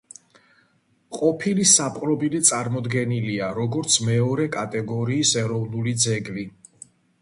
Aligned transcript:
ყოფილი 1.17 1.65
საპყრობილე 1.73 2.41
წარმოდგენილია, 2.51 3.53
როგორც 3.61 4.01
მეორე 4.11 4.51
კატეგორიის 4.59 5.39
ეროვნული 5.47 5.99
ძეგლი. 6.09 6.53